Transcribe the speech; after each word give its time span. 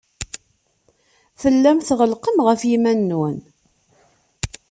Tellam 1.41 1.77
tɣellqem 1.87 2.37
ɣef 2.47 2.61
yiman-nwen. 2.69 3.37